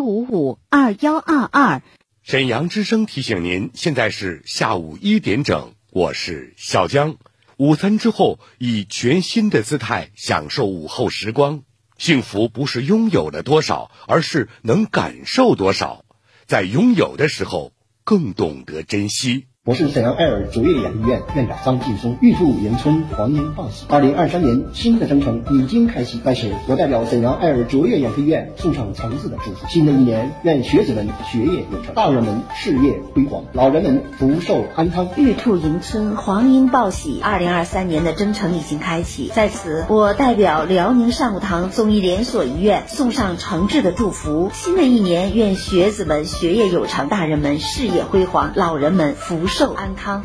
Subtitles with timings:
[0.00, 1.82] 五五二幺二二。
[2.22, 7.16] 沈阳之声提醒您，现在是下午一点整，我是小江。
[7.56, 11.62] 午餐之后，以全新的姿态享受午后时光。
[11.98, 16.04] 幸福不是拥有了多少，而是能感受多少。
[16.46, 17.72] 在拥有的时候，
[18.04, 19.46] 更懂得珍惜。
[19.66, 23.84] 我是沈阳爱尔卓越养育院院长张劲松，玉兔迎春，黄莺报喜。
[23.90, 29.66] 二零二三年新的征程已经开启，在此，我代表沈阳爱尔卓越养育院送上诚挚的祝福。
[29.68, 35.08] 新的一年，愿学子们学业有成，大人们事业辉煌，老人们福寿安康。
[35.18, 37.20] 玉兔迎春，黄莺报喜。
[37.22, 44.50] 二零二三年的征程已经开启，在此，我代表辽宁善武堂中医连锁医院送上诚挚的祝福。
[44.54, 49.49] 新的一年，愿学子们学业有成，大人们事业辉煌，老人们福。
[49.50, 50.22] 寿安康，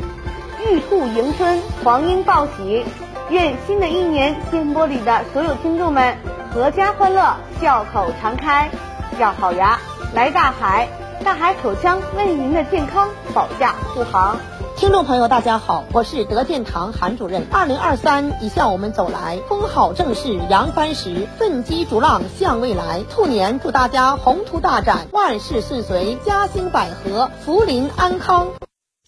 [0.64, 2.86] 玉兔迎春，黄莺报喜。
[3.28, 6.16] 愿新的一年，电波里的所有听众们
[6.54, 8.70] 阖家欢乐，笑口常开。
[9.18, 9.80] 咬好牙，
[10.14, 10.88] 来大海，
[11.24, 14.36] 大海口腔为您的健康保驾护航。
[14.76, 17.46] 听众朋友，大家好，我是德建堂韩主任。
[17.50, 23.02] 二零二三已向我们走来，风好正是扬帆时，奋击逐浪向未来。
[23.10, 28.46] 兔年祝大家宏图大展，万事顺遂，家兴百合，福临安康。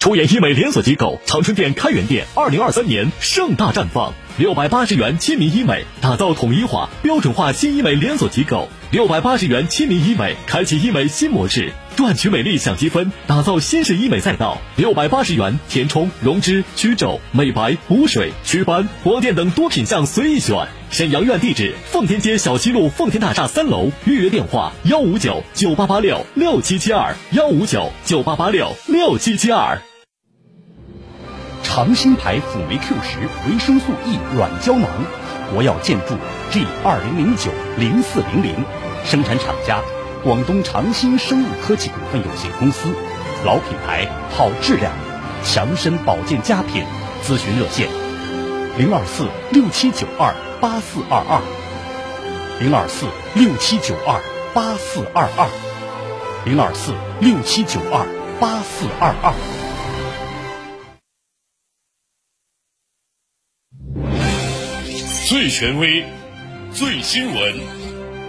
[0.09, 4.15] 出演医美连锁机构长春店开元店，二零二三年盛大绽放。
[4.39, 8.71] 六百八十元亲民医美，打造统一化、标准化新医美连锁机构。
[8.91, 14.57] 六百八十元亲民医美，开启医美新模式，赚取美丽享积分，打造新式医美赛道。
[14.77, 20.57] 六百八十元填充、溶脂、祛皱、美白、补水、祛斑、光电等多品项随意选。
[20.91, 23.91] 沈阳院地址：奉天街小西路奉天大厦三楼。
[24.07, 29.79] 预约电话：幺五九九八八六六七七二幺五九九八八六六七七二。
[31.79, 34.91] 长兴牌辅酶 Q 十维生素 E 软胶囊，
[35.55, 36.17] 国药建筑
[36.51, 38.65] G 二零零九零四零零，
[39.05, 39.81] 生产厂家
[40.25, 42.89] 广东长兴生物科技股份有限公司，
[43.45, 44.91] 老品牌，好质量，
[45.45, 46.85] 强身保健佳品。
[47.23, 47.89] 咨询热线：
[48.77, 51.41] 零二四六七九二八四二二，
[52.59, 54.21] 零二四六七九二
[54.53, 55.47] 八四二二，
[56.45, 58.05] 零二四六七九二
[58.41, 59.58] 八四二二。
[65.29, 66.07] 最权威，
[66.73, 67.55] 最新闻，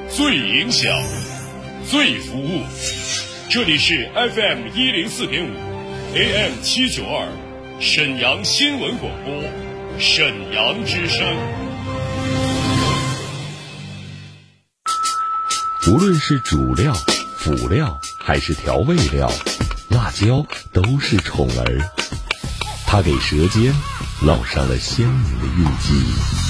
[0.09, 0.93] 最影响，
[1.89, 2.61] 最服务。
[3.49, 5.49] 这里是 FM 一零四点五
[6.13, 7.29] ，AM 七九二，
[7.79, 9.41] 沈阳新闻广播，
[9.97, 11.25] 沈阳之声。
[15.87, 16.93] 无论是主料、
[17.37, 19.31] 辅料还是调味料，
[19.87, 21.79] 辣椒都是宠儿。
[22.85, 23.73] 它给舌尖
[24.21, 26.38] 烙上了鲜明的印记。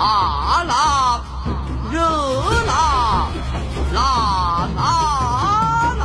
[0.00, 1.20] 辣辣，
[1.92, 2.00] 热
[2.66, 3.28] 辣，
[3.92, 6.04] 辣辣辣！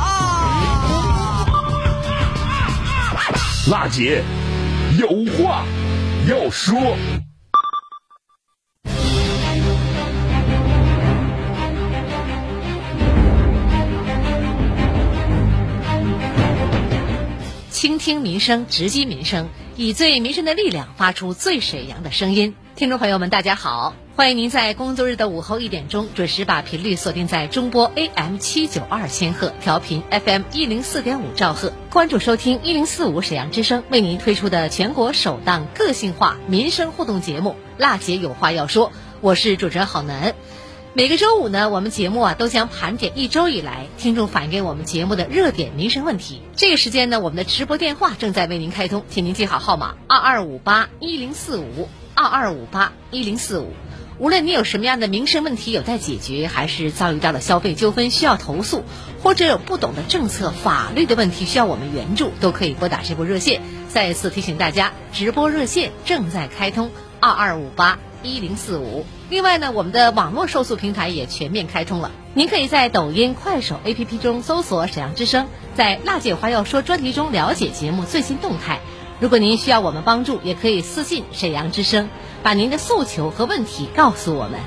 [3.70, 4.22] 辣姐
[4.98, 5.64] 有话
[6.28, 6.78] 要说。
[17.70, 22.54] 倾听民生，直击民生，以最民生的力量发出最沈阳的声音。
[22.76, 23.94] 听众朋友们，大家好！
[24.16, 38.90] 欢迎您在工作日的午后一点钟准时把频率锁定在中波 AM 七九二千赫，调频 FM 一零四点五兆赫，关注收听一零四五沈阳之声为您推出的全国首档个性化民生互动节目《辣姐有话要说》，
[39.22, 40.34] 我是主持人郝楠。
[40.92, 46.42] 每个周五呢，我们节目啊都将盘点一周以来听众反映给我们节目的热点民生问题。
[46.56, 51.88] 这个时间呢，我们的直播电话正在为您开通，请您记好号码：二二五八一零四五。
[52.16, 53.74] 二二五八一零四五，
[54.18, 58.84] 无论你有什么样的民生问题有待解决，还是遭遇到了消费纠纷需要投诉，
[59.22, 63.60] 或者有不懂的政策法律的问题需要我们援助，都可以拨打这部热线。
[63.90, 66.90] 再一次提醒大家，直播热线正在开通，
[67.20, 69.04] 二二五八一零四五。
[69.28, 78.80] 另外呢，我们的网络受诉平台也全面开通了，您可以在抖音、快手 APP 中搜索“沈阳之声”，在“辣姐话要说”专题中了解节目最新动态。
[79.18, 82.10] 如果您需要我们帮助，也可以私信沈阳之声，
[82.42, 84.60] 把您的诉求和问题告诉我们。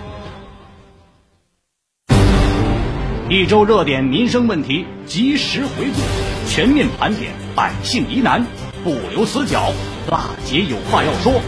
[3.29, 6.01] 一周热点民生问题及时回顾，
[6.49, 8.43] 全面盘点百姓疑难，
[8.83, 9.71] 不留死角。
[10.09, 11.39] 大姐有话要说，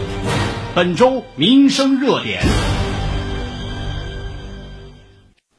[0.72, 2.40] 本周民生热点。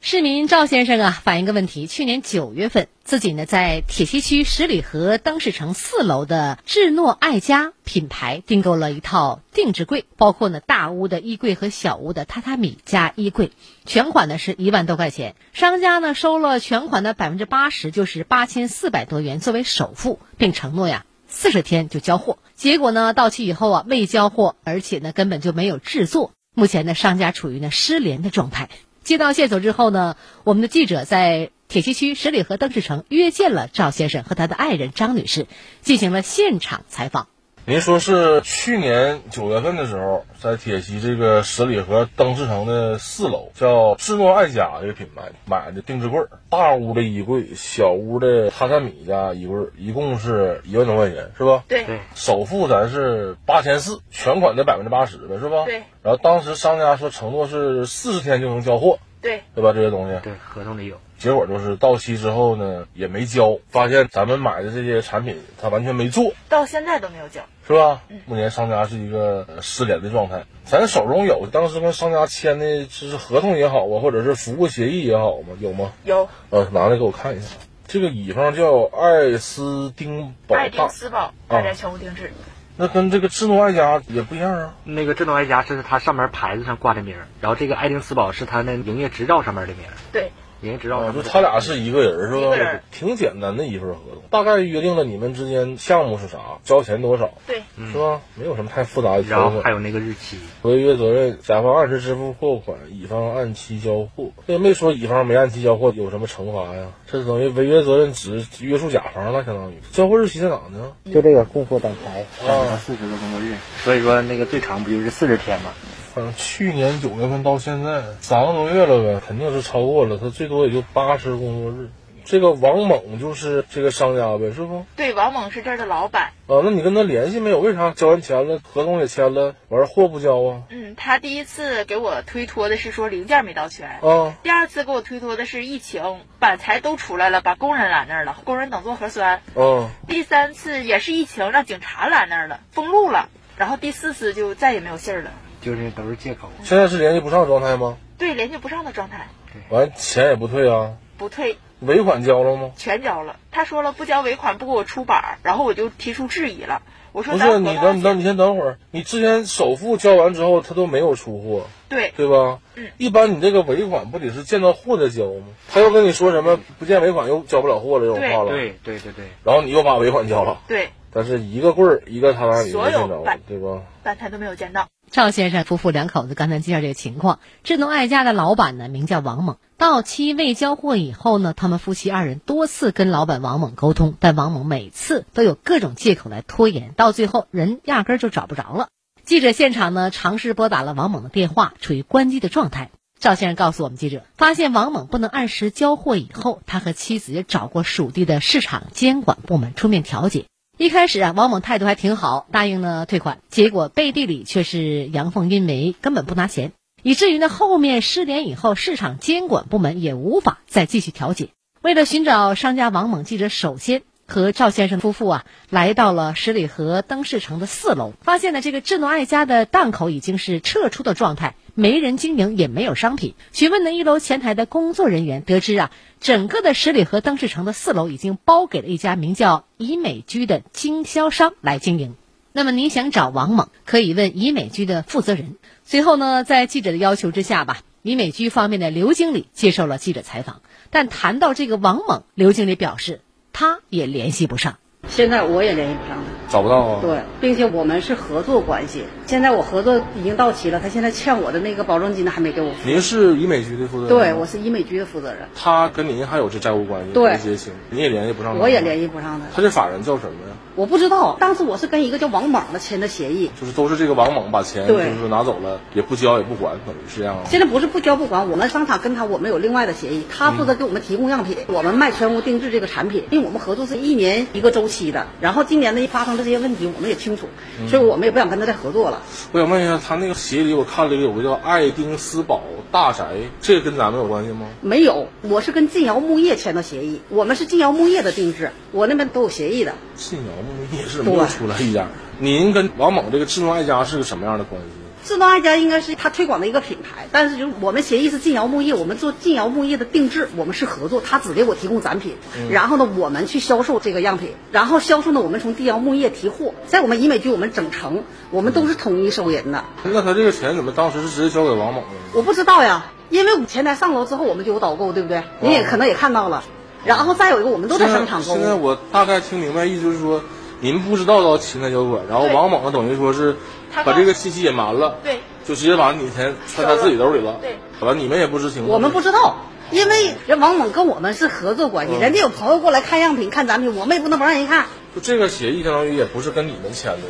[0.06, 13.52] 市民赵先生啊，反映个问题：去年九月份，自己呢在铁西区十里河灯饰城四楼的智诺爱家品牌订购了一套定制柜，包括呢大屋的衣柜和小屋的榻榻米加衣柜，
[13.86, 15.36] 全款呢是一万多块钱。
[15.54, 22.36] 商家呢收了全款的百分之八十，就是八千四百多元作为首付，并承诺呀四十天就交货。
[22.54, 26.32] 结果呢到期以后啊未交货，而且呢根本就没有制作。
[26.54, 28.68] 目前呢商家处于呢失联的状态。
[29.04, 35.46] 接到线索之后呢，我们的记者在铁西区十里河灯饰城约见了赵先生和他的爱人张女士，
[35.82, 37.28] 进行了现场采访。
[37.66, 51.64] 您说是去年九月份的时候，在铁西这个十里河灯饰城的四楼，叫智诺爱家这个品牌买的定制柜，大屋的衣柜，小屋的榻榻米加衣柜，一共是一万多块钱，是吧？
[51.66, 51.86] 对。
[52.14, 55.64] 首付咱是八千四，全款的百分之八十呗，是吧？
[55.64, 55.84] 对。
[56.02, 59.72] 然后当时商家说承诺是四十天就能交货，对，对吧？
[59.72, 61.00] 这些东西，对，合同里有。
[61.24, 68.02] 结果就是到期之后呢，也没交，发现咱们买的这些产品他完全没做，到现在都没有交，是吧？
[68.26, 75.94] 目前商家是一个失联的状态，咱手中有当时跟商家签的是合同也好啊，或者是服务协议也好嘛，有吗？
[76.04, 76.28] 有。
[76.50, 77.56] 呃，拿来给我看一下，
[77.86, 82.34] 这个乙方叫爱斯丁堡，爱丁斯堡，大家全屋定制。
[82.76, 84.74] 那跟这个智诺爱家也不一样啊。
[84.84, 89.96] 那个智诺爱家是它上面牌子上挂的名儿，然后这个爱丁斯堡是它那营业执照上面的名儿。
[90.12, 90.30] 对。
[90.64, 91.12] 营业执照。
[91.12, 92.38] 就他俩是一个人是吧？
[92.38, 92.80] 一个人。
[92.90, 98.20] 挺简单的一份合同，大概约定了你们之间项目是啥，交钱多少，对，是吧？
[98.34, 100.38] 没有什么太复杂的然后还有那个日期。
[100.62, 104.30] 违约责任，甲方按时支付货款，乙方按期交货。
[104.46, 106.88] 这没说乙方没按期交货有什么惩罚呀？
[107.10, 109.74] 这等于违约责任只约束甲方了，相当于。
[109.92, 110.92] 交货日期在哪呢？
[111.12, 113.54] 就这个供货等牌，啊，四十个工作日。
[113.82, 115.70] 所以说那个最长不就是四十天吗？
[116.14, 121.90] 反正去年九月份到现在三个多月了呗，肯定是超过了，他最多也就八十工作日。
[122.24, 124.86] 这个王猛就是这个商家呗，是不？
[124.96, 126.30] 对，王猛是这儿的老板。
[126.46, 127.58] 啊，那你跟他联系没有？
[127.58, 130.62] 为啥交完钱了，合同也签了，完货不交啊？
[130.70, 133.98] 嗯，他第一次给我推脱的是说零件没到全。
[134.00, 134.36] 啊。
[134.42, 139.42] 第二次给我推脱的是疫情，板材都出来了，把工人拦那儿了，工人等做核酸。
[139.54, 139.90] 嗯。
[140.06, 143.28] 第三次也是疫情，让警察拦那儿了，封路了。
[143.58, 145.30] 然后第四次就再也没有信儿了。
[145.64, 146.50] 就是都是借口。
[146.62, 147.96] 现在是联系不上状态吗？
[148.18, 149.26] 对，联系不上的状态。
[149.70, 150.92] 完钱也不退啊？
[151.16, 151.56] 不退。
[151.80, 152.72] 尾款交了吗？
[152.76, 153.36] 全交了。
[153.50, 156.82] 他说了不交尾款不给我出板，然后我就提出质疑了。
[157.12, 158.78] 我说不是你等，你等，你先等会儿。
[158.90, 161.66] 你之前首付交完之后，他都没有出货。
[161.88, 162.12] 对。
[162.16, 162.58] 对吧？
[162.74, 162.88] 嗯。
[162.98, 165.46] 一般你这个尾款不得是见到货再交吗？
[165.72, 168.50] 他又跟你说什么不见尾款又交不了货了这种话了？
[168.50, 169.24] 对对对对。
[169.44, 170.60] 然后你又把尾款交了。
[170.68, 170.90] 对。
[171.12, 173.82] 但是一个棍儿一个榻榻米所有板对吧？
[174.02, 174.88] 板材都没有见到。
[175.10, 188.88] 赵先生夫妇两口子刚才介绍这个情况，智能爱家的老板呢名叫王猛，到期未交货以后呢，他们夫妻二人多次跟老板王猛沟通，但王猛每次都有各种借口来拖延，到最后人压根儿就找不着了。
[189.24, 192.90] 记者现场呢尝试拨打了王猛的电话，处于关机的状态。
[193.20, 200.46] 赵先生告诉我们记者，发现王猛不能按时交货以后，他和妻子也找过属地的市场监管部门出面调解。
[200.76, 206.72] 一开始啊，王猛态度还挺好，答应了退款，结果背地里却是阳奉阴违，根本不拿钱，
[207.04, 211.50] 以至于呢后面失联以后，市场监管部门也无法再继续调解。
[211.80, 221.54] 为了寻找商家王猛，记者首先和赵先生夫妇啊来到了十里河灯饰城的四楼，发现呢这个智诺爱家的档口已经是撤出的状态。
[221.74, 223.34] 没人经营，也没有商品。
[223.52, 225.90] 询问了一楼前台的工作人员，得知啊，
[226.20, 232.14] 整个的十里河灯饰城的四楼已经包给了一家名叫怡美居的经销商来经营。
[232.52, 235.56] 那么您想找王猛，可以问怡美居的负责人。
[235.82, 240.62] 随后呢，在记者的要求之下吧，怡美居方面的刘经理接受了记者采访。
[240.90, 243.20] 但谈到这个王猛，刘经理表示，
[243.52, 244.78] 他也联系不上。
[245.08, 247.00] 现在我也联系不上他，找不到啊。
[247.02, 249.02] 对，并且我们是合作关系。
[249.26, 252.70] 现在我合作已经到期了，他现在欠我的那个保证金呢还没给我。
[252.86, 254.08] 您是怡美居的负责人？
[254.08, 255.48] 对，我是怡美居的负责人。
[255.56, 257.10] 他跟您还有这债务关系？
[257.12, 258.60] 对，结清，你也联系不上他。
[258.60, 259.46] 我也联系不上他。
[259.56, 260.54] 他这法人叫什么呀？
[260.76, 267.36] 我不知道，当时我是跟一个叫王猛的签的协议，就是都是这个王猛把钱就是说拿走了，也不交也不还，等于是这样。
[267.48, 275.26] 现在不是不交不还，我们商场跟他我们有另外的协议，他负责给我们提供样品，我们卖全屋定制这个产品，因为我们合作是一年一个周期的。
[275.40, 277.48] 然后今年呢发生这这些问题我们也清楚，
[277.88, 279.22] 所以我们也不想跟他再合作了。
[279.50, 283.24] 我想问一下，他那个协议里我看了有个叫爱丁斯堡大宅，
[283.60, 284.66] 这个跟咱们有关系吗？
[284.82, 289.94] 没有，我是跟晋尧木业签的协议，我们是晋尧木业的定制，我那边都有协议的。
[290.14, 292.06] 晋尧木业是怎么又出来一家？
[292.38, 294.88] 您跟王猛这个智能爱家是个什么样的关系？
[295.24, 309.82] 智能爱家应该是他推广的一个品牌，但是就是我们协议是晋瑶木业，我们做晋瑶木业的定制，我们是合作，他只给我提供展品，嗯然后呢，我们去销售这个样品，然后销售呢，我们从晋瑶木业提货，在我们怡美居我们整成，我们都是统一收银的。
[310.02, 312.06] 那他这个钱怎么当时是直接交给王某的？
[312.34, 315.42] 我不知道呀，因为前台上楼之后我们就有导购，对不对？
[315.60, 316.62] 您也可能也看到了。
[317.04, 318.56] 然后再有一个，我们都在商场购物。
[318.56, 320.42] 现在我大概听明白，意思就是说，
[320.84, 323.56] 您不知道到前台交款，然后王猛等于说是
[324.04, 329.56] 把这个信息隐瞒了，对，就直接把你钱揣他自己兜里了，对，完了你们也不知情，我们不知道。
[329.90, 332.20] 因为人王猛跟我们是合作关系，嗯。
[332.20, 334.84] 人家有朋友过来看样品、看展品，我们也不能不让人看。
[335.14, 337.22] 就这个协议相当于也不是跟你们签的，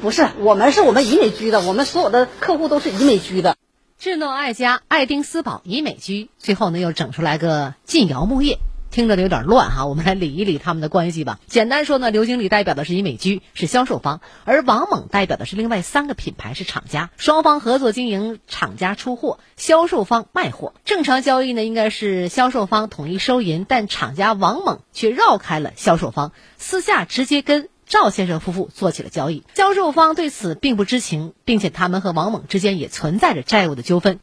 [0.00, 3.56] 不是，我们是我们怡美居的，我们所有的客户都是怡美居的。
[3.98, 9.86] 智诺爱家、爱丁斯堡怡美居，最后呢又整出来个晋瑶木业，听着有点乱哈。
[9.86, 11.38] 我们来理一理他们的关系吧。
[11.48, 17.10] 简单说呢，刘经理代表的是怡美居，是销售方，而王猛代表的是另外三个品牌，是厂家。
[17.16, 20.74] 双方合作经营，厂家出货，销售方卖货。
[20.84, 27.68] 正常交易呢，应该是销售方统一收银，但厂家王猛却绕开了销售方，私下直接跟。
[27.86, 34.20] 赵先生夫妇做起了交易，销售方对此并不知情，并且他们和王猛之间也存在着债务的纠纷。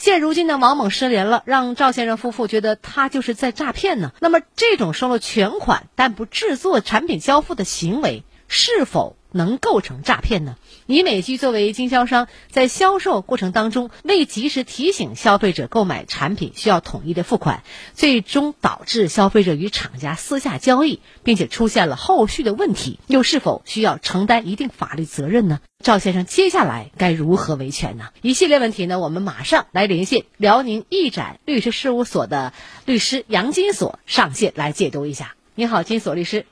[0.00, 4.12] 现如今呢，王猛失联了，让赵先生夫妇觉得他就是在诈骗呢。
[4.18, 10.56] 那么，这种收了全款但不制作产品交付的行为，是否能构成诈骗呢？
[10.90, 17.62] 怡美居作为经销商，在销售过程当中未及时提醒消费者购买产品需要统一的付款，
[17.94, 25.60] 最终导致消费者与厂家私下交易，并且出现了后续的问题，又是否需要承担一定法律责任呢？
[25.80, 28.08] 赵先生接下来该如何维权呢？
[28.20, 32.52] 一系列问题呢，我们马上来连线辽宁义展律师事务所的
[32.84, 35.36] 律师杨金锁上线来解读一下。
[35.54, 36.46] 你好，金锁律师。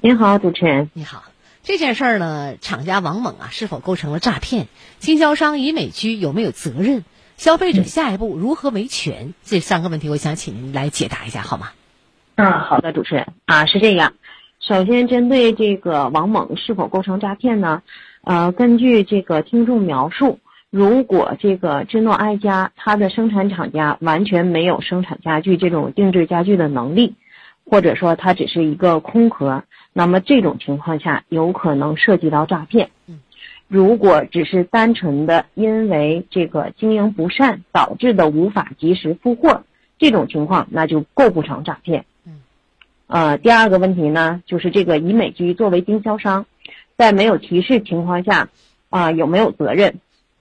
[0.00, 0.90] 您好，主持人。
[0.94, 1.22] 你好。
[1.68, 4.68] 这件事儿呢，厂家王猛啊，是否构成了诈骗？
[5.00, 7.04] 经销商以美居有没有责任？
[7.36, 9.34] 消费者下一步如何维权？
[9.42, 11.72] 这三个问题，我想请您来解答一下，好吗？
[12.36, 14.14] 嗯，好的，主持人啊，是这样。
[14.60, 17.82] 首先，针对这个王猛是否构成诈骗呢？
[18.22, 20.38] 呃，根据这个听众描述，
[20.70, 27.16] 如果这个芝诺爱家它的生产厂家完全没有生产家具这种定制家具的能力，
[27.66, 29.64] 或者说它只是一个空壳。
[29.98, 32.90] 那么这种情况下有可能涉及到诈骗。
[33.66, 39.64] 如果只是单纯的因为这个经营不善导致的无法及时付货，
[39.98, 42.04] 这种情况那就构不成诈骗。
[43.08, 46.46] 呃，第二个问题呢，就是这个以美居作为经销商，
[46.96, 48.50] 在没有提示情况下，
[48.90, 49.96] 啊、有没有责任？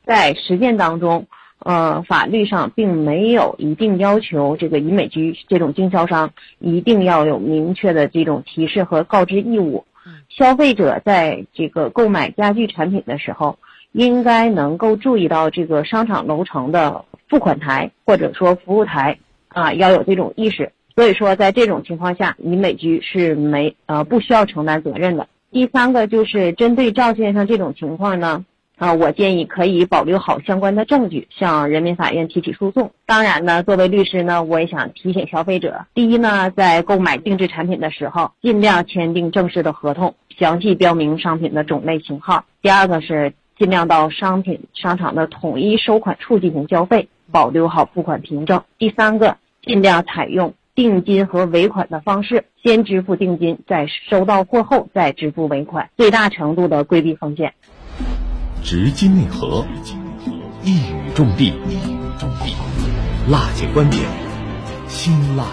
[0.05, 1.25] 在实践当中，
[1.59, 9.85] 呃，法律上并没有一定要求这个怡美居这种经销商一定要有明确的这种提示和告知义务。
[10.29, 13.57] 消费者在这个购买家具产品的时候，
[13.91, 19.17] 应该能够注意到这个商场楼层的付款台或者说服务台
[19.49, 20.71] 啊，要有这种意识。
[20.95, 25.27] 所以说，在这种情况下，怡美居是没呃不需要承担责任的。
[25.51, 28.45] 第三个就是针对赵先生这种情况呢。
[28.77, 32.91] 啊，我建议可以保留好相关的证据，向人民法院提起诉讼。
[33.07, 57.51] 当然呢，作为律师呢，我也想提醒消费者：第一呢，在购买定制产品的时候，尽量签订正式的合同，详细标明商品的种类型号；第二个是尽量到商品商场的统一收款处进行交费，保留好付款凭证；第三个，尽量采用定金和尾款的方式，先支付定金，在收到货后再支付尾款，最大程度的规避风险。
[58.69, 59.65] 直击内核，
[60.61, 61.53] 一语中的，
[63.29, 64.03] 辣姐观点，
[64.89, 65.45] 辛辣。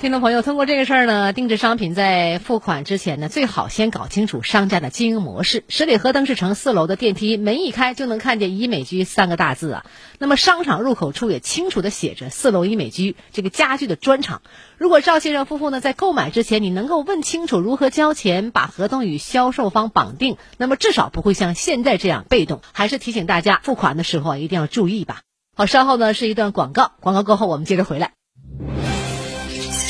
[0.00, 5.62] 听众朋友，通过这个事儿呢，定制商品在付款之前呢，最好先搞清楚商家的经营模式。
[5.68, 9.84] 十里河灯饰城四楼的电梯门一开就能看见“怡美居”三个大字啊。
[10.18, 14.40] 那么商场入口处也清楚的写着“四楼怡美居”这个家具的专场。
[14.78, 22.62] 如果赵先生夫妇呢在购买之前，你能够问清楚如何交钱，把合同与销售方绑定，那么至少不会像现在这样被动。
[22.72, 25.20] 还是提醒大家，付款的时候啊一定要注意吧。
[25.54, 28.12] 好，稍后呢是一段广告，广告过后我们接着回来。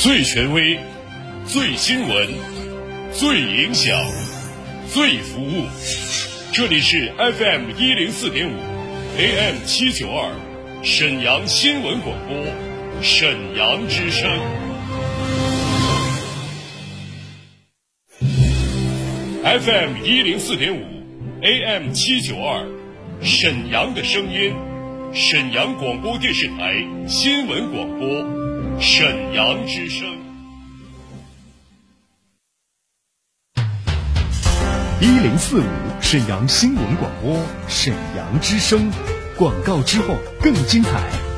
[0.02, 0.78] 最权威、
[1.44, 2.26] 最新闻、
[3.12, 3.94] 最影响、
[4.88, 5.66] 最服务，
[6.54, 8.54] 这里是 FM 一零四点五
[9.18, 10.32] ，AM 七九二，
[10.82, 12.34] 沈阳新闻广播，
[13.02, 14.30] 沈阳之声。
[19.44, 20.82] FM 一零四点五
[21.42, 22.66] ，AM 七九二，
[23.20, 24.54] 沈阳的声音，
[25.12, 28.39] 沈阳广播电视台新闻广播，
[28.78, 30.06] 沈阳之声。
[35.00, 35.64] 一零四五，
[36.00, 38.90] 沈阳新闻广播，沈阳之声。
[39.36, 41.29] 广告之后更精彩。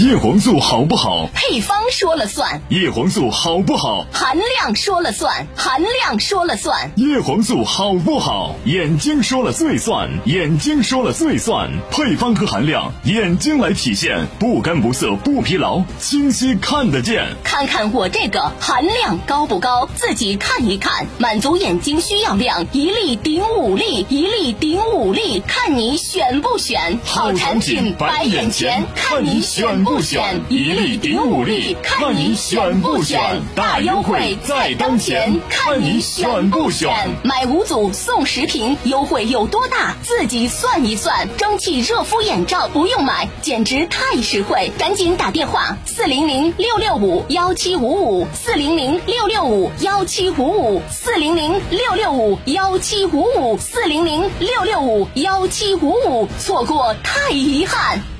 [0.00, 1.28] 叶黄素好不好？
[1.34, 2.62] 配方说了算。
[2.68, 4.06] 叶黄素好不好？
[4.12, 5.48] 含量说了算。
[5.56, 6.92] 含量说了算。
[6.94, 8.54] 叶黄素好不好？
[8.64, 10.08] 眼睛说了最算。
[10.24, 11.68] 眼睛说了最算。
[11.90, 17.26] 配方和含量，眼睛来体现，不干不涩不疲劳，清晰看得见。
[17.42, 19.88] 看看我这个含量高不高？
[19.96, 27.00] 自己看一看，满足眼睛需要量，一粒顶五粒，一粒顶五粒，看你选不选？
[27.04, 29.87] 好产品摆眼前，看你选。
[29.88, 33.18] 不选一粒顶五粒，看你选不选？
[33.54, 36.90] 大优惠在当前，看你选不选？
[37.24, 39.96] 买五组送十瓶，优惠有多大？
[40.02, 41.26] 自己算一算。
[41.38, 44.70] 蒸汽热敷眼罩不用买，简直太实惠！
[44.78, 56.28] 赶紧打电话：四零零六六五幺七五五，四零零六六五幺七五五，四零零六六五幺七五五，四零零六六五幺七五五。
[56.38, 58.17] 错过太遗憾。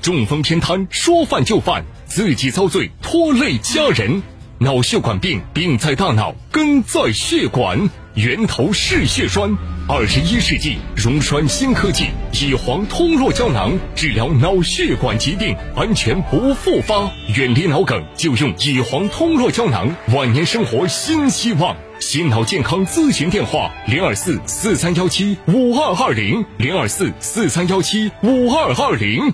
[0.00, 4.22] 中风偏瘫，说犯就犯，自己遭罪，拖累家人。
[4.60, 9.56] 脑血管病，病在大脑，根在血管，源头是血栓。
[9.88, 17.08] 二十一世纪溶栓新科技，乙黄通络胶囊治疗脑血管疾病，安全不复发。
[17.36, 21.76] 远离脑梗就用乙黄通络胶囊，晚年生活新希望。
[22.00, 29.32] 心脑健康咨询电话：零二四四三幺七五二二零，零二四四三幺七五二二零。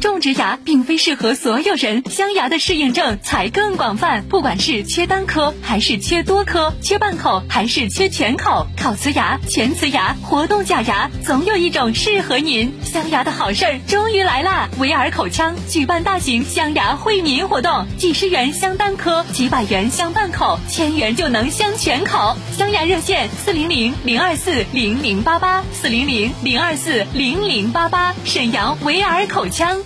[0.00, 4.24] 种植牙并非适合所有人，镶牙的适应症才更广泛。
[4.28, 12.72] 不管是缺单颗还是缺多颗，缺半口还是缺全口，烤瓷牙、全瓷牙、活动假牙，总有一种适合您。
[12.82, 14.68] 镶牙的好事儿终于来啦！
[14.78, 22.36] 维尔口腔举办大型镶牙惠民活动，几十元镶单颗，几百元镶半口，千元就能镶全口。
[22.56, 28.14] 镶牙热线：四零零零二四零零八八，四零零零二四零零八八。
[28.24, 29.76] 沈阳维尔口腔。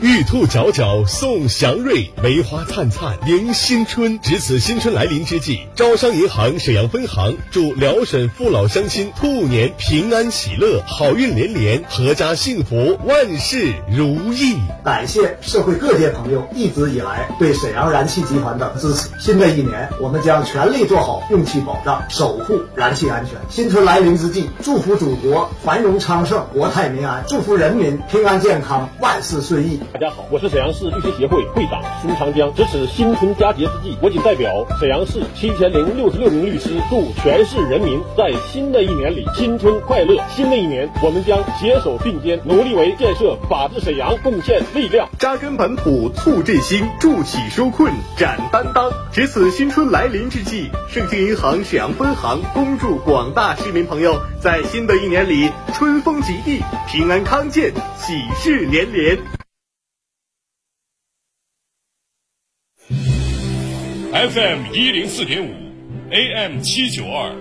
[0.00, 4.20] 玉兔皎皎送祥瑞，梅花灿灿迎新春。
[4.20, 14.56] 值此新春来临之际，招商银行沈阳分行祝辽沈父老乡亲兔年平安喜乐，好运连连，阖家幸福，万事如意。
[14.84, 19.08] 感谢社会各界朋友一直以来对沈阳燃气集团的支持。
[19.18, 23.34] 新的一年，我们将全力做好用气保障，守护燃气安全。
[23.50, 29.80] 新春来临之际，祝福祖国繁荣昌盛，国泰民安，祝福人民平安健康，万事顺意。
[29.90, 32.52] 大家好，我是沈阳市律师协会会长孙长江。
[32.54, 40.22] 值此新春佳节之际，我谨代表沈阳市七千零六十六名律师，祝全市人民在新的一年里新春快乐。
[40.28, 48.90] 新的一年，我们将携手并肩，努力为建设法治沈阳贡献力量，扎根本土，促振兴，助企纾困，展担当。
[49.10, 59.37] 值此新春来临之际，盛京银行沈阳分行恭祝广大市民朋友在新的一年里春风吉利，平安康健，喜事连连。
[64.18, 65.54] FM 一零四点五
[66.10, 67.36] ，AM 七九二，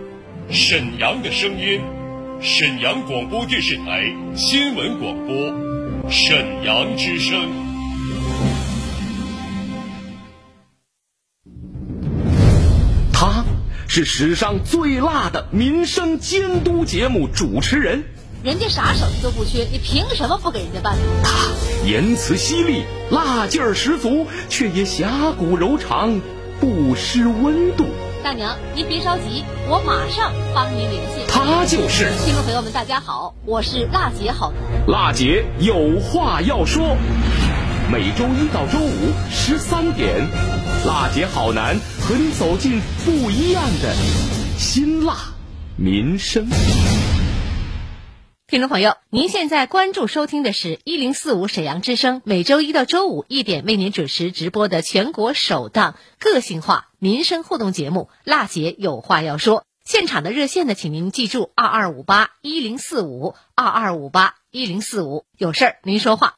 [0.52, 1.82] 沈阳的声音，
[2.40, 4.04] 沈阳广播电视台
[4.36, 7.50] 新闻广播，沈阳之声。
[13.12, 13.44] 他
[13.88, 18.04] 是史上最辣的民生监督节目主持人。
[18.44, 21.04] 人家啥手艺都不缺，你凭什么不给人家办呢？
[21.24, 26.22] 他言辞犀利，辣劲儿十足，却也侠骨柔肠。
[26.60, 27.86] 不失温度，
[28.24, 31.26] 大娘，您别着急，我马上帮您联系。
[31.28, 32.12] 他就是。
[32.26, 34.88] 听众朋友们，大家好，我是辣姐好男。
[34.88, 36.98] 辣姐有话要说，
[37.92, 40.28] 每周一到周五十三点，
[40.86, 43.94] 辣姐好男和你走进不一样的
[44.58, 45.16] 辛辣
[45.76, 46.48] 民生。
[48.50, 59.60] 听众朋友，您现在关注收听的是一零四五沈阳之声，每周一到周五一点为您准时直播的全国首档个性化民生互动节目《辣姐有话要说》。
[59.84, 66.36] 现场的热线呢，请您记住二二五八一零四五二二五八一零四五，有事儿您说话。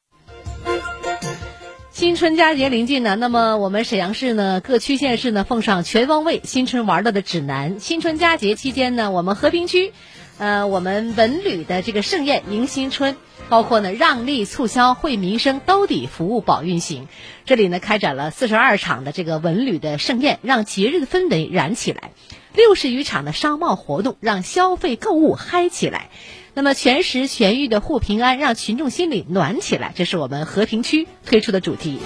[1.92, 7.80] 新春佳节临近呢，那么我们沈阳市呢各区县市呢奉上全方位新春玩乐的指南。
[7.80, 9.94] 新春佳节期间呢，我们和平区，
[10.40, 13.18] 呃，我们文旅的这个盛宴迎新春，
[13.50, 17.10] 包括呢让利促销、惠民生、兜底服务保运行。
[17.44, 22.12] 这里呢开展了四十二场的这个文旅的盛宴，让节日的氛围燃起来；
[22.56, 26.10] 六十余场的商贸活动，让消费购物嗨起来。
[26.54, 32.00] 那么全时全域的护平安，让群众心里暖起来，这是我们和平区推出的主题。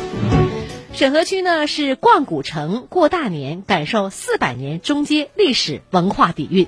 [0.94, 6.68] 沈河区呢是逛古城、过大年，感受四百年中街历史文化底蕴。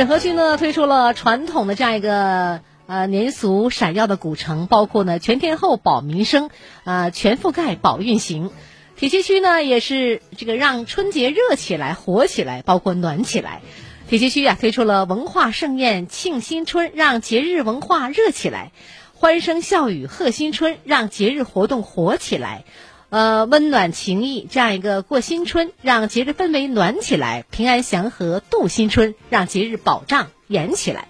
[0.00, 6.48] 沈河区呢推出了传统的这样一个呃年俗闪耀的古城，包括呢全天候保民生，
[6.84, 8.50] 呃全覆盖保运行。
[8.96, 13.60] 铁西区呢，也是这个让春节热起来、火起来，包括暖起来。
[14.08, 18.70] 铁西区啊，推出了文化盛宴庆新春，让节日文化热起来；
[19.12, 22.64] 欢声笑语贺新春，让节日活动火起来。
[23.10, 31.08] 呃，温暖情谊这样一个过新春，让节日氛围暖起来；平安祥和度新春，让节日保障严起来。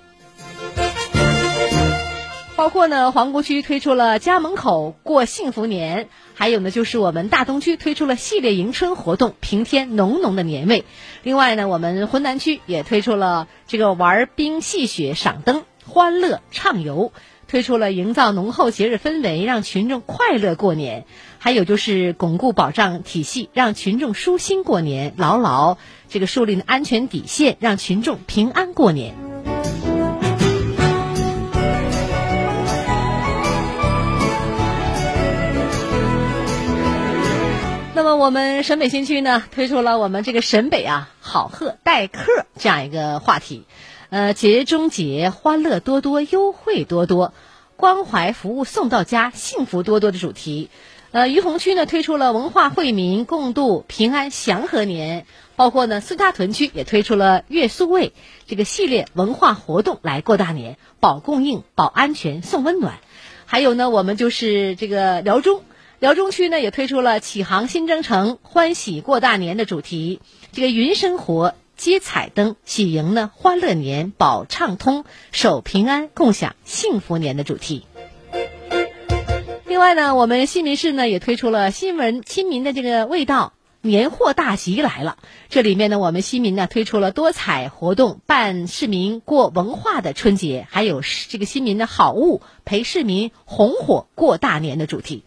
[2.57, 10.85] 包括呢，皇姑区推出了家门口过幸福年，还有呢，就是我们大东区推出了系列迎春活动，平添浓浓的年味。
[11.23, 17.13] 另外呢，我们浑南区也推出了这个玩冰戏雪、赏灯、欢乐畅游，
[17.51, 21.05] 推出了营造浓厚节日氛围，让群众快乐过年。
[21.41, 25.77] 还有就是巩固保障体系，让群众舒心过年，牢牢
[26.09, 29.17] 这个树立安全底线，让群众平安过年。
[37.97, 43.65] 那么我们沈北新区呢，推出了我们这个沈北啊好贺待客这样一个话题，
[44.11, 47.33] 呃，节中节欢乐多多，优惠多多，
[47.77, 50.69] 关怀服务送到家，幸福多多的主题。
[51.13, 58.13] 呃，于洪区呢推出了文化惠民共度平安祥和年，包括呢四大屯区也推出了月苏味
[58.49, 62.99] 这个系列文化活动来过大年，保供应、保安全、送温暖。
[63.47, 65.63] 还有呢，我们就是这个辽中。
[66.01, 70.21] 辽中区呢也推出了启航新征程，欢喜过大年的主题。
[70.51, 77.87] 这个云生活接彩灯，喜迎呢欢乐年，保畅通，守平安，共享幸福年的主题。
[79.65, 85.17] 另外呢，我们新民市呢也推出了新闻亲民的这个味道，年货大集来了。
[85.49, 95.25] 这里面呢，我们新民呢推出了多彩活动，办市民过文化的春节，还有这个新民的好物陪市民红火过大年的主题。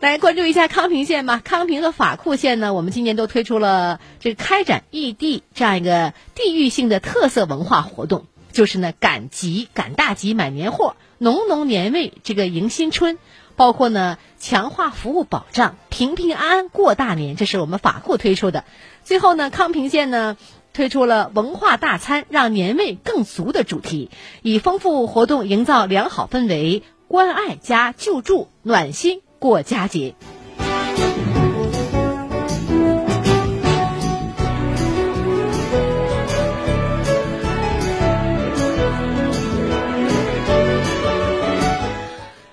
[0.00, 1.42] 来关注一下康平县吧。
[1.42, 13.18] 康平和法库县呢，我们今年都推出了这个开展异地这样一个地域性的特色文化活动，就是呢赶集赶大集买年货，浓浓年味这个迎新春，
[13.56, 18.62] 包括呢强化服务保障，平平安安过大年，这是我们法库推出的。
[19.02, 20.36] 最后呢，康平县呢
[20.72, 24.10] 推出了文化大餐，让年味更足的主题，
[24.42, 29.22] 以丰富活动营造良好氛围，关爱加救助，暖心。
[29.38, 30.14] 过佳节。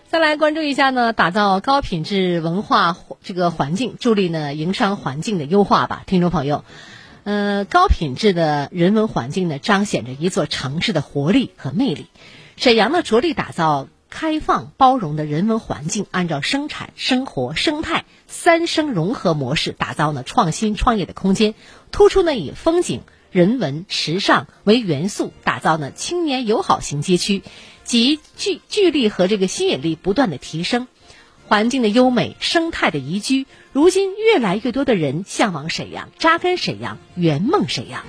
[0.08, 6.64] 再来关注一下呢，打造高品质文化这个环境，助力呢营商环境的优化吧，听众朋友。
[7.26, 12.08] 呃，高品质的人文环境呢，彰显着一座城市的活力和魅力。
[12.56, 13.88] 沈阳呢，着力打造。
[14.10, 21.54] 开放包容的人文环境，按照生产、生活、生态三生融合模式，打造呢创新创业的空间，
[21.92, 27.44] 突出呢以风景、人文、时尚为元素，打造呢青年友好型街区，
[27.84, 30.88] 集聚聚力和这个吸引力不断的提升，
[31.48, 38.04] 环境的优美、生态的宜居，如今越来越多的人向往沈阳，扎根沈阳，圆梦沈阳。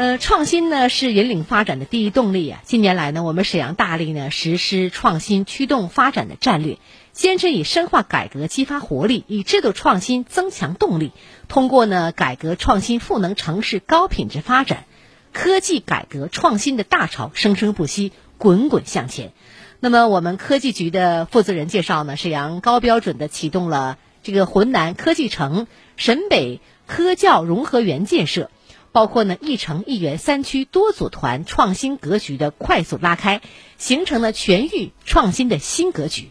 [0.00, 2.62] 呃，创新呢是引领发展的第一动力啊。
[2.64, 6.78] 近年来呢，我们沈阳大力呢实施创新驱动发展的战略，
[7.12, 11.12] 坚持以深化改革激发活力，以制度创新增强动力。
[11.48, 14.86] 通过呢改革创新赋能城市高品质发展，
[15.34, 19.32] 科技改革创新的大潮生生不息，滚滚向前。
[19.80, 25.66] 那么我们科技局的负责人介绍呢，沈阳高标准的启动了这个浑南科技城、
[25.98, 28.50] 沈北科教融合园建设。
[28.92, 33.40] 包括呢一城一园三区多组团创新格局的快速拉开，
[33.78, 36.30] 形成了全域创新的新格局。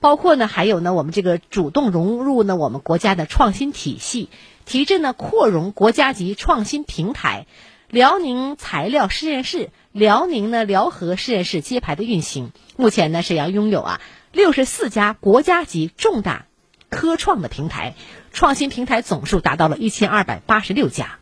[0.00, 4.30] 包括呢还有呢我们这个主动融入呢我们国家的创新体系，
[4.64, 7.46] 提振呢扩容国家级创新平台，
[7.88, 12.52] 辽宁材料实验室、辽宁呢辽河实验室揭牌的运行。
[12.76, 16.46] 目前呢，沈阳拥有啊六十四家国家级重大
[16.88, 17.94] 科创的平台，
[18.32, 21.18] 创新平台总数达到了一千二百八十六家。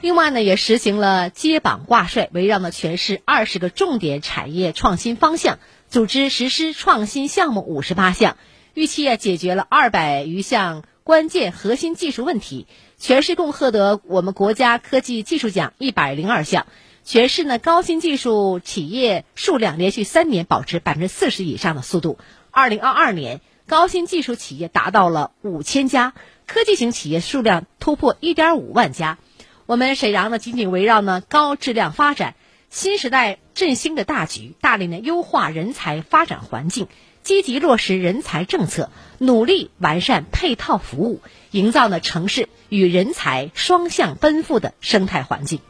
[0.00, 8.36] 另外呢，也实行了接榜挂帅，围绕呢全市二十个重点产业创新方向，组织实施创新项目五十八项，
[8.74, 12.66] 预期啊解决了二百余项关键核心技术问题。
[12.96, 16.66] 全市共获得我们国家科技技术奖一百零二项，
[17.04, 22.18] 全市呢高新技术企业数量连续三年保持百分之四十以上的速度。
[22.50, 26.14] 二零二二年，高新技术企业达到了五千家，
[26.48, 29.18] 科技型企业数量突破一点五万家。
[29.66, 32.36] 我们沈阳呢，紧紧围绕呢高质量发展、
[32.70, 36.88] 新时代振兴的大局，大力呢优化人才发展环境，
[37.22, 45.60] 积极落实人才政策，努力完善配套服务，营造呢城市与人才双向奔赴的生态环境。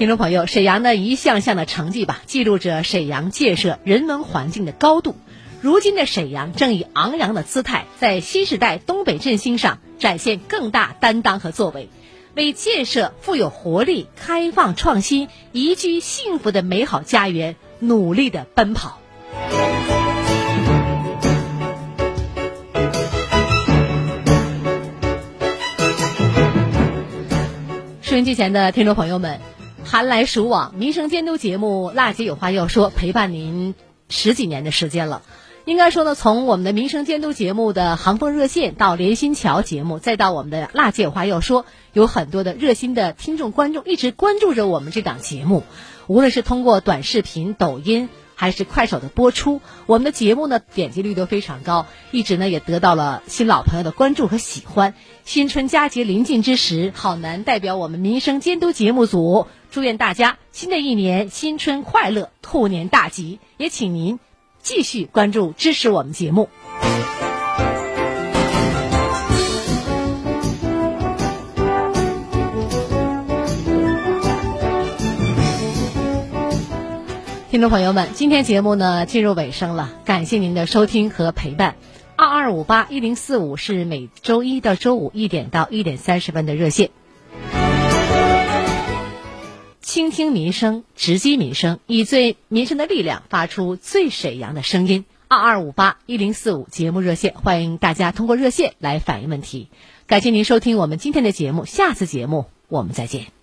[0.00, 5.14] 听众朋友，沈阳的一项项的成绩吧，记录着沈阳建设人文环境的高度。
[5.60, 11.90] 如今的沈阳正以昂扬的姿态，在新时代东北振兴上展现更大担当和作为，
[12.34, 18.98] 为建设富有活力、开放创新、宜居幸福的美好家园努力的奔跑。
[28.00, 29.38] 收音机前的听众朋友们。
[29.84, 33.74] 寒来暑往，民生监督节目《辣姐有话要说》陪伴您
[34.08, 35.22] 十几年的时间了。
[35.64, 45.64] 应该说呢，从我们的民生监督节目的航风热线到连心桥节目，再到我们的《辣姐有话要说》，有很多的热心的听众观众一直关注着我们这档节目。
[46.06, 48.08] 无论是通过短视频、抖音
[48.40, 54.94] 还是快手的播出，我们的节目呢点击率都非常高，一直呢也得到了新老朋友的关注和喜欢。
[55.26, 59.46] 新春佳节临近之时，好男代表我们民生监督节目组。
[59.70, 63.40] 祝愿大家新的一年新春快乐，兔年大吉！
[63.58, 64.18] 也请您
[64.62, 66.48] 继续关注支持我们节目。
[77.50, 81.74] 听众朋友们，今天节目呢进入尾声了，感谢您的收听和陪伴。
[82.14, 86.90] 二二五八一零四五是每周一到周五一点到一点三十分的热线。
[89.82, 95.04] 倾听民生，直击民生，以最民生的力量发出最沈阳的声音。
[95.26, 99.66] 二二五八一零四五节目热线，欢迎大家通过热线来反映问题。
[100.06, 103.39] 感谢您收听我们今天的节目，下次节目我们再见。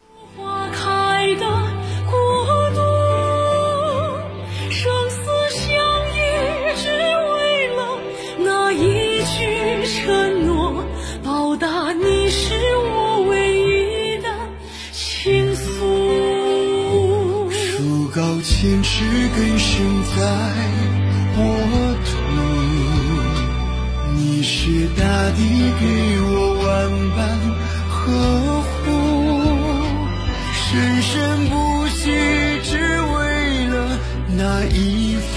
[18.97, 19.75] 千尺根深
[20.15, 20.17] 在
[21.37, 21.39] 沃
[22.03, 22.09] 土，
[24.15, 25.39] 你是大地
[25.79, 25.85] 给
[26.21, 26.25] 我
[26.63, 26.67] 万
[27.15, 27.17] 般
[27.91, 27.95] 呵
[28.63, 28.85] 护，
[30.51, 30.65] 生
[31.03, 31.13] 生
[31.47, 31.53] 不
[31.89, 32.09] 息，
[32.63, 33.15] 只为
[33.67, 33.75] 了
[34.35, 35.35] 那一份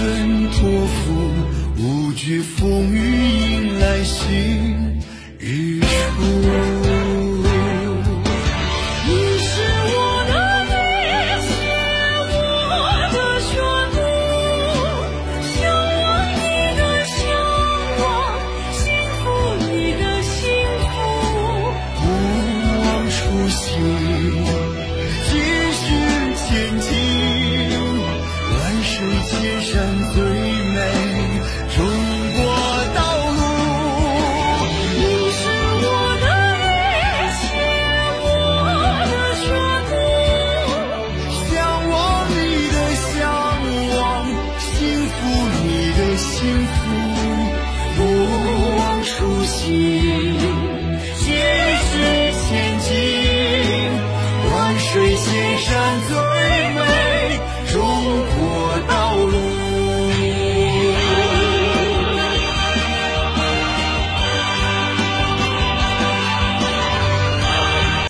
[0.53, 0.99] 托付，
[1.77, 1.83] 无
[2.15, 4.60] 惧风雨迎来心。